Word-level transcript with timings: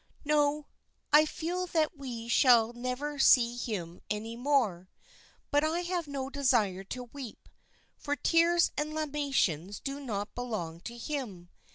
"No, 0.25 0.65
I 1.13 1.25
feel 1.27 1.67
that 1.67 1.95
we 1.95 2.27
shall 2.27 2.73
never 2.73 3.19
see 3.19 3.55
him 3.55 4.01
any 4.09 4.35
more; 4.35 4.89
but 5.51 5.63
I 5.63 5.81
have 5.81 6.07
no 6.07 6.27
desire 6.27 6.83
to 6.85 7.03
weep, 7.13 7.47
for 7.99 8.15
tears 8.15 8.71
and 8.75 8.95
lamentations 8.95 9.79
do 9.79 9.99
not 9.99 10.33
belong 10.33 10.79
to 10.85 10.97
him. 10.97 11.49